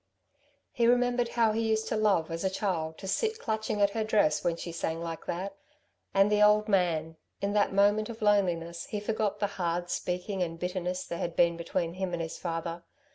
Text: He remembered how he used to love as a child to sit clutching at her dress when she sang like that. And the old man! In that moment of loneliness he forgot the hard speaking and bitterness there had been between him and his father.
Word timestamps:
He 0.71 0.87
remembered 0.87 1.29
how 1.37 1.51
he 1.51 1.69
used 1.69 1.87
to 1.89 1.95
love 1.95 2.31
as 2.31 2.43
a 2.43 2.49
child 2.49 2.97
to 2.97 3.07
sit 3.07 3.37
clutching 3.37 3.83
at 3.83 3.91
her 3.91 4.03
dress 4.03 4.43
when 4.43 4.55
she 4.55 4.71
sang 4.71 4.99
like 4.99 5.27
that. 5.27 5.55
And 6.11 6.31
the 6.31 6.41
old 6.41 6.67
man! 6.67 7.17
In 7.39 7.53
that 7.53 7.71
moment 7.71 8.09
of 8.09 8.23
loneliness 8.23 8.87
he 8.87 8.99
forgot 8.99 9.37
the 9.39 9.45
hard 9.61 9.91
speaking 9.91 10.41
and 10.41 10.57
bitterness 10.57 11.05
there 11.05 11.19
had 11.19 11.35
been 11.35 11.55
between 11.55 11.93
him 11.93 12.13
and 12.13 12.21
his 12.23 12.39
father. 12.39 12.81